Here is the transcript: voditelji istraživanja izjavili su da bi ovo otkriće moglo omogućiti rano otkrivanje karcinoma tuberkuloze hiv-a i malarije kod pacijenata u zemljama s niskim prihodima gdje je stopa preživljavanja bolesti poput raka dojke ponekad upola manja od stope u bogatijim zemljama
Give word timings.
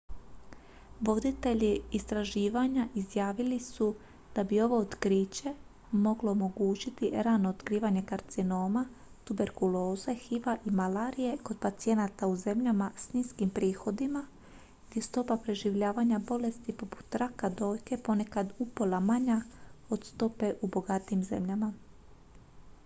voditelji 1.01 1.81
istraživanja 1.91 2.85
izjavili 3.01 3.59
su 3.59 3.89
da 4.35 4.43
bi 4.43 4.61
ovo 4.61 4.77
otkriće 4.77 5.53
moglo 5.91 6.31
omogućiti 6.31 7.09
rano 7.27 7.49
otkrivanje 7.49 8.03
karcinoma 8.13 8.85
tuberkuloze 9.25 10.13
hiv-a 10.15 10.55
i 10.65 10.71
malarije 10.71 11.37
kod 11.43 11.59
pacijenata 11.59 12.27
u 12.27 12.35
zemljama 12.35 12.91
s 12.97 13.13
niskim 13.13 13.49
prihodima 13.49 14.23
gdje 14.89 14.97
je 14.99 15.03
stopa 15.03 15.37
preživljavanja 15.37 16.19
bolesti 16.19 16.77
poput 16.77 17.15
raka 17.15 17.49
dojke 17.49 17.97
ponekad 17.97 18.53
upola 18.59 18.99
manja 18.99 19.41
od 19.89 20.05
stope 20.05 20.53
u 20.61 20.67
bogatijim 20.67 21.23
zemljama 21.23 21.73